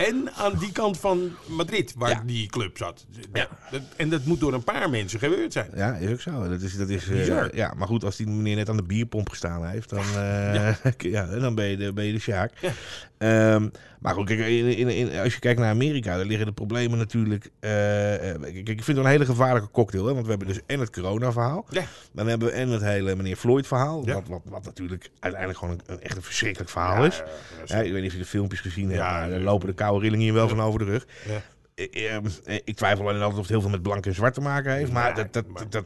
[0.06, 2.24] En aan die kant van Madrid, waar Ja.
[2.26, 3.06] die club zat.
[3.34, 3.48] Ja.
[3.72, 5.70] Dat, en dat moet door een paar mensen gebeurd zijn.
[5.76, 6.50] Ja, is ook zo.
[6.50, 9.30] Dat is, dat is, eh, ja, maar goed, als die meneer net aan de bierpomp
[9.30, 11.26] gestaan heeft, dan, eh, ja.
[11.26, 12.52] dan ben je de, ben je de Sjaak.
[12.62, 12.72] Ja.
[13.18, 16.52] Ehm, maar goed, kijk, in, in, in- als je kijkt naar Amerika, daar liggen de
[16.52, 17.50] problemen natuurlijk...
[17.60, 20.06] eh, eh, kijk, ik vind het een hele gevaarlijke cocktail.
[20.06, 20.14] Hè?
[20.14, 21.66] Want we hebben dus en het corona-verhaal.
[21.70, 21.84] Ja.
[22.12, 24.06] Dan hebben we en het hele meneer Floyd-verhaal.
[24.06, 27.22] Wat, wat, wat natuurlijk uiteindelijk gewoon een, een echt een verschrikkelijk verhaal is.
[27.66, 30.34] Ja, ik weet niet of je de filmpjes gezien Ja, lopen de koude rillingen hier
[30.34, 31.08] wel van over de rug.
[31.28, 31.42] Ja.
[31.76, 32.26] Ik, ehm,
[32.64, 34.92] ik twijfel alleen altijd of het heel veel met blank en zwart te maken heeft.
[34.92, 35.34] Maar dat...
[35.34, 35.86] dat, maar- dat,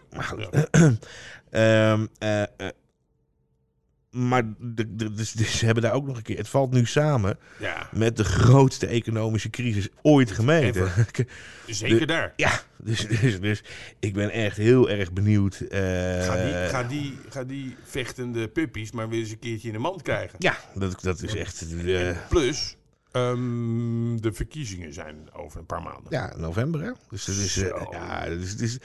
[4.13, 6.37] maar, de, de, dus, dus ze hebben daar ook nog een keer...
[6.37, 10.91] Het valt nu samen Ja, met de grootste economische crisis ooit gemeten.
[11.67, 12.33] zeker daar.
[12.35, 13.63] ja, dus, dus, dus
[13.99, 15.59] ik ben echt heel erg benieuwd.
[15.59, 15.79] eh,
[16.25, 19.79] Ga die, ga, die, ga die vechtende puppies maar weer eens een keertje in de
[19.79, 20.35] mand krijgen.
[20.39, 21.65] Ja, dat, dat is echt...
[21.85, 22.75] eh, Plus,
[23.11, 26.05] ehm, de verkiezingen zijn over een paar maanden.
[26.09, 26.91] Ja, november hè.
[27.09, 27.87] Dus eh, Zo.
[27.91, 28.77] ja, is,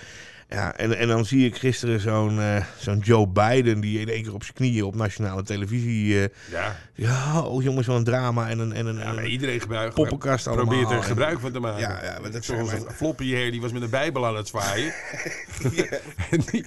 [0.49, 4.23] ja en, en dan zie ik gisteren zo'n eh, zo'n Joe Biden die in één
[4.23, 6.23] keer op zijn knieën op nationale televisie.
[6.23, 9.61] eh, Ja, ja, oh jongens, wat een drama en een, en een, ja maar iedereen
[9.61, 10.67] gebruikt, poppenkast allemaal.
[10.67, 11.81] probeert er gebruik van te maken.
[11.81, 14.49] Ja, ja, maar dat Zoals mijn- floppy hair, die was met een bijbel aan het
[14.49, 14.93] zwaaien.
[16.31, 16.65] en, die,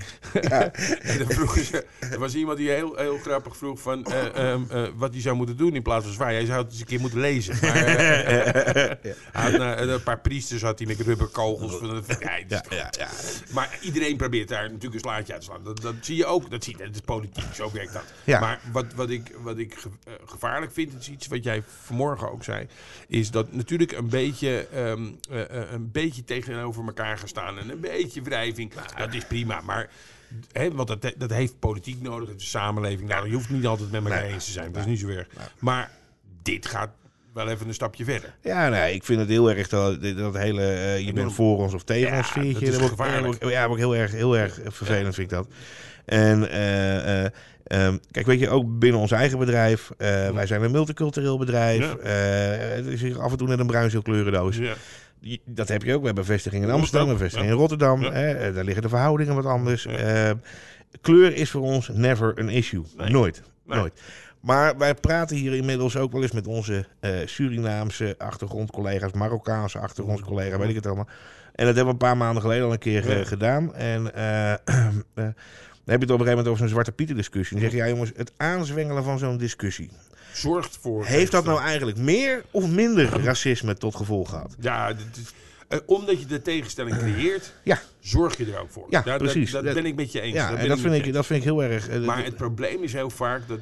[1.02, 4.62] en dan vroegen ze, er was iemand die heel, heel grappig vroeg van, eh, ehm,
[4.70, 6.38] eh, wat hij zou moeten doen in plaats van zwaaien.
[6.38, 7.58] Hij zou het eens een keer moeten lezen.
[7.62, 8.98] Maar,
[9.44, 9.54] had,
[9.88, 11.76] een paar priesters had hij met rubberkogels.
[11.76, 13.08] Van Ja, ja, ja.
[13.54, 15.64] Maar iedereen probeert daar natuurlijk een slaatje uit te slaan.
[15.64, 16.50] Dat, dat zie je ook.
[16.50, 18.04] Dat, zie dat is politiek, zo werkt dat.
[18.24, 18.40] Ja.
[18.40, 21.64] Maar wat, wat ik, wat ik ge- eh, gevaarlijk vind, het is iets wat jij
[21.84, 22.68] vanmorgen ook zei,
[23.08, 27.70] is dat natuurlijk een beetje, ehm, eh, eh, een beetje tegenover elkaar gaan staan en
[27.70, 28.74] een beetje wrijving.
[28.98, 29.90] Dat is prima, maar...
[30.52, 33.10] Hè, want dat, dat heeft politiek nodig, het is samenleving.
[33.10, 34.34] Nou, je hoeft niet altijd met elkaar Nee.
[34.34, 34.72] eens te zijn.
[34.72, 35.28] Dat is niet zo erg.
[35.60, 35.92] Maar
[36.42, 36.90] dit gaat
[37.34, 38.34] wel even een stapje verder.
[38.42, 41.74] Ja, nee, ik vind het heel erg dat, dat hele eh, je bent voor ons
[41.74, 42.72] of tegen Ja, ons sfeertje.
[42.72, 43.44] dat is gevaarlijk.
[43.44, 45.48] ik- Ja, ik heel erg, heel erg vervelend vind ik dat.
[46.06, 47.32] En eh, eh,
[47.64, 49.92] ehm, kijk, weet je, ook binnen ons eigen bedrijf.
[50.34, 51.96] wij zijn een multicultureel bedrijf.
[52.76, 54.58] Het is hier af en toe net een bruinzeelkleurendoos.
[54.58, 54.74] Ja.
[55.20, 56.00] Die- Dat heb je ook.
[56.00, 58.02] We hebben een vestiging in Amsterdam, een vestiging in Rotterdam.
[58.04, 59.88] Hè, daar liggen de verhoudingen wat anders.
[61.02, 62.84] Kleur is voor ons never an issue.
[62.98, 63.10] Nee.
[63.10, 63.42] Nooit.
[63.66, 63.78] Nee.
[63.80, 64.02] Nooit.
[64.42, 70.58] Maar wij praten hier inmiddels ook wel eens met onze eh, Surinaamse achtergrondcollega's, Marokkaanse achtergrondcollega's,
[70.60, 71.08] weet ik het allemaal.
[71.56, 73.76] En dat hebben we een paar maanden geleden al een keer eh, gedaan.
[73.76, 74.54] En eh,
[75.14, 75.34] dan heb
[75.86, 77.54] je het op een gegeven moment over zo'n Zwarte Pieten discussie.
[77.60, 79.90] Dan zeg je, ja jongens, het aanzwengelen van zo'n discussie.
[80.34, 81.06] Zorgt voor...
[81.06, 84.56] Heeft dat nou eigenlijk meer of minder racisme tot gevolg gehad?
[84.60, 84.94] Ja,
[85.86, 88.88] omdat je de tegenstelling creëert, Ja, zorg je er ook voor.
[88.90, 89.52] Ja, Daar- precies.
[89.52, 90.36] Dat, Dat- ben ik met je eens.
[90.36, 91.90] ja Daar en dat vind, ik, dat vind ik heel erg...
[91.90, 93.60] Maar dat- het probleem is heel vaak dat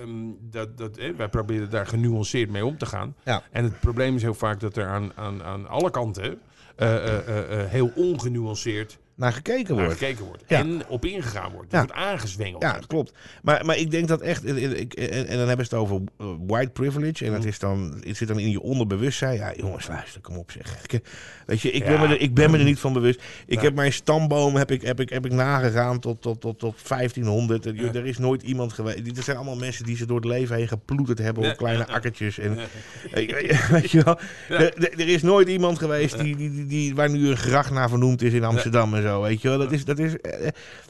[0.00, 0.10] ehm,
[0.40, 3.14] dat, dat, eh, wij proberen daar genuanceerd mee om te gaan.
[3.24, 3.42] Ja.
[3.50, 6.38] En het probleem is heel vaak dat er aan, aan, aan alle kanten
[6.76, 9.98] eh, eh, heel ongenuanceerd Naar gekeken naar wordt.
[9.98, 10.42] gekeken wordt.
[10.46, 10.58] Ja.
[10.58, 11.72] En op ingegaan wordt.
[11.72, 11.84] Er Ja.
[11.86, 12.62] wordt aangezwengeld.
[12.62, 13.12] Ja, klopt.
[13.42, 14.46] Maar, maar ik denk dat echt.
[14.46, 17.24] ik- ik- En, en dan hebben ze het over eh, white privilege.
[17.24, 17.48] En dat Mhm.
[17.48, 19.36] is dan, het zit dan in je onderbewustzijn.
[19.36, 20.76] Ja, jongens, luister, kom op zeg.
[20.88, 21.00] Ik,
[21.46, 21.88] Weet je, ik, Ja.
[21.88, 23.22] ben, me er, ik ben me er niet van bewust.
[23.46, 26.88] Ik heb mijn stamboom heb ik, heb ik, heb ik nagegaan tot, tot, tot, tot
[26.88, 27.66] 1500.
[27.66, 27.92] Er, Ja.
[27.92, 29.04] er is nooit iemand geweest.
[29.04, 32.38] Dit zijn allemaal mensen die ze door het leven heen geploeterd hebben op kleine akkertjes.
[32.38, 32.58] En.
[33.12, 34.18] Eh, Weet je wel?
[34.48, 37.70] Er, er- er is nooit iemand geweest die, die, die, die- waar nu een gracht
[37.70, 39.09] naar vernoemd is in Amsterdam en zo.
[39.18, 39.58] Weet je wel?
[39.58, 40.48] Dat is, dat is, eh,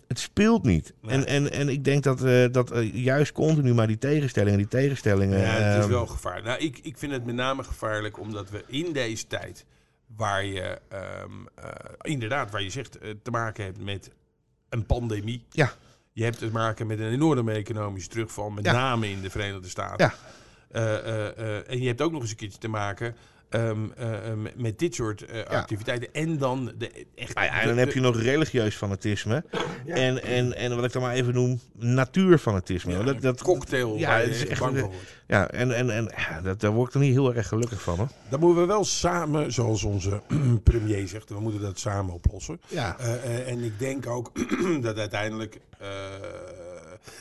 [0.09, 0.95] het speelt niet.
[1.01, 1.13] Nee.
[1.15, 4.69] En, en, en ik denk dat, eh, dat eh, juist continu maar die tegenstellingen, die
[4.69, 5.39] tegenstellingen.
[5.39, 6.47] Ja, het is ehm, wel gevaarlijk.
[6.47, 9.65] Nou, ik, ik vind het met name gevaarlijk omdat we in deze tijd,
[10.17, 11.69] waar je ehm, eh,
[12.03, 14.11] inderdaad, waar je zegt, eh, te maken hebt met
[14.69, 15.45] een pandemie.
[15.51, 15.73] Ja.
[16.13, 18.73] Je hebt te maken met een enorme economische terugval, met Ja.
[18.73, 20.07] name in de Verenigde Staten.
[20.07, 20.15] Ja.
[20.71, 23.17] Eh, eh, eh, en je hebt ook nog eens een keertje te maken
[23.51, 26.09] ehm, eh, eh, met- met dit soort eh, activiteiten.
[26.13, 27.35] En dan de, echt.
[27.35, 29.45] Nou ja, en de- dan heb je nog religieus fanatisme.
[29.87, 32.93] En, en, en wat ik dan maar even noem, natuurfanatisme.
[32.93, 33.97] ja, dat, dat, cocktail.
[33.97, 34.63] ja, je is echt-
[35.27, 36.11] ja, en, en, en
[36.43, 37.97] dat, daar word ik er niet heel erg gelukkig van.
[37.97, 38.09] Hoor.
[38.29, 40.23] Dan moeten we wel samen, zoals onze
[40.63, 42.61] premier zegt, we moeten dat samen oplossen.
[42.69, 42.99] Ja.
[42.99, 44.31] Eh, eh, en ik denk ook
[44.81, 45.89] dat uiteindelijk eh,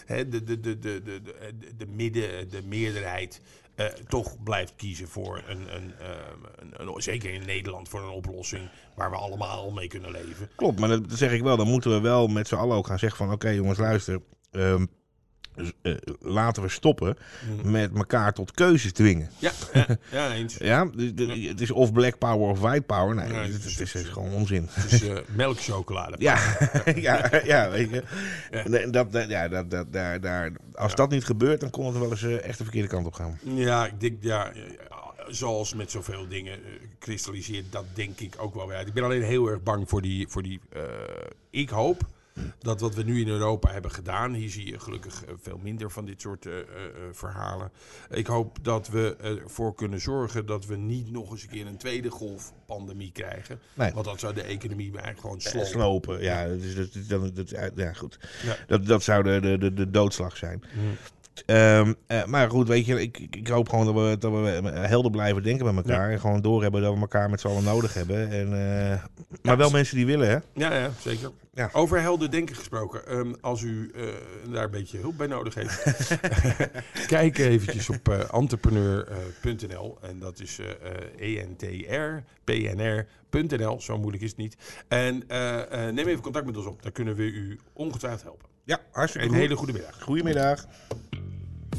[0.06, 3.42] hè, de, de, de, de, de, de, de midden, de meerderheid
[3.80, 8.10] eh, toch blijft kiezen voor een, een, ehm, een, een- zeker in Nederland, voor een
[8.10, 10.50] oplossing waar we allemaal mee kunnen leven.
[10.56, 11.58] Klopt, maar dat zeg ik wel.
[11.58, 13.32] Dan moeten we wel met z'n allen ook gaan zeggen van...
[13.34, 14.22] Oké jongens, luister.
[14.52, 14.86] ehm,
[15.60, 17.18] dus, eh, laten we stoppen
[17.64, 19.30] met elkaar tot keuzes dwingen.
[19.38, 20.58] Ja, ja, ja eens.
[20.58, 23.16] Ja, dus de- het is of black power of white power.
[23.16, 24.68] Nee, Nee, het, het het is- is, gewoon onzin.
[24.70, 26.16] Het is eh, melkchocolade.
[26.30, 26.58] Ja,
[26.96, 28.04] ja, ja, weet je.
[28.52, 28.86] Ja.
[28.92, 32.10] Dat, dat, ja, dat, dat, daar, daar, als dat niet gebeurt, dan kon het wel
[32.12, 33.40] eens eh, echt de verkeerde kant op gaan.
[33.44, 34.52] Ja, ik denk, ja,
[35.28, 36.60] zoals met zoveel dingen
[37.00, 38.88] kristalliseert, dat denk ik ook wel weer uit.
[38.88, 40.60] Ik ben alleen heel erg bang voor die, voor die
[41.50, 42.08] ik hoop
[42.60, 45.92] dat wat we nu in Europa hebben gedaan, hier zie je gelukkig eh, veel minder
[45.92, 46.66] van dit soort eh, eh,
[47.12, 47.72] verhalen.
[48.10, 51.78] Ik hoop dat we ervoor kunnen zorgen dat we niet nog eens een keer een
[51.78, 53.60] tweede golf pandemie krijgen.
[53.74, 53.92] Nee.
[53.94, 55.70] Want dat zou de economie eigenlijk gewoon slopen.
[55.70, 58.20] Slopen, ja, dat is, dat, dat, dat, ja goed.
[58.44, 58.56] Ja.
[58.68, 60.64] Dat, dat zou de, de, de, de doodslag zijn.
[60.74, 60.88] Mhm.
[61.46, 65.12] Ehm, eh, maar goed, weet je, ik, ik, hoop gewoon dat we, dat we helder
[65.12, 66.12] blijven denken met elkaar.
[66.12, 68.32] En gewoon doorhebben dat we elkaar met z'n allen nodig hebben.
[68.32, 68.50] En,
[69.42, 70.38] maar wel mensen die willen, hè?
[70.54, 71.32] Ja, ja zeker.
[71.60, 71.70] Ja.
[71.74, 73.08] Over helder denken gesproken.
[73.08, 74.04] ehm, als u eh,
[74.52, 76.18] daar een beetje hulp bij nodig heeft,
[77.08, 79.98] kijk eventjes op eh, entrepreneur.nl.
[80.02, 83.82] en dat is eh eh, ENTR, PNR.nl.
[83.82, 84.58] Zo moeilijk is het niet.
[84.88, 86.84] En eh, eh, neem even contact met ons op.
[86.84, 88.48] Dan kunnen we u ongetwijfeld helpen.
[88.64, 89.42] Ja, hartstikke Een goed.
[89.44, 90.02] hele goede middag.
[90.02, 90.66] Goedemiddag.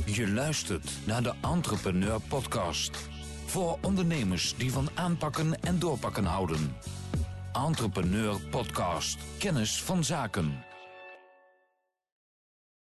[0.05, 3.09] Je luistert naar de Entrepreneur Podcast.
[3.47, 6.75] Voor ondernemers die van aanpakken en doorpakken houden.
[7.53, 9.19] Entrepreneur Podcast.
[9.39, 10.70] Kennis van zaken.